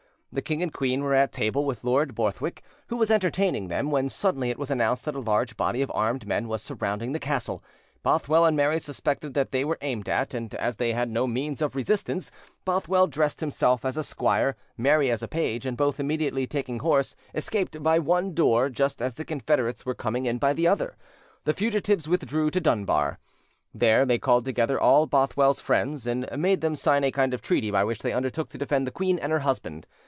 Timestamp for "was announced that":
4.57-5.13